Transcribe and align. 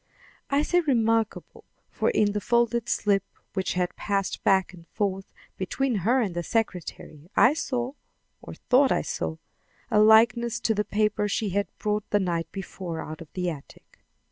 I 0.49 0.63
say 0.63 0.79
remarkable; 0.79 1.63
for 1.91 2.09
in 2.09 2.31
the 2.31 2.41
folded 2.41 2.89
slip 2.89 3.21
which 3.53 3.73
had 3.73 3.95
passed 3.95 4.43
back 4.43 4.73
and 4.73 4.87
forth 4.87 5.31
between 5.57 5.97
her 5.97 6.19
and 6.21 6.33
the 6.33 6.41
secretary, 6.41 7.29
I 7.35 7.53
saw, 7.53 7.91
or 8.41 8.55
thought 8.55 8.91
I 8.91 9.03
saw, 9.03 9.37
a 9.91 9.99
likeness 9.99 10.59
to 10.61 10.73
the 10.73 10.83
paper 10.85 11.27
she 11.27 11.49
had 11.49 11.67
brought 11.77 12.09
the 12.09 12.19
night 12.19 12.51
before 12.51 12.99
out 12.99 13.21
of 13.21 13.31
the 13.33 13.51
attic. 13.51 13.99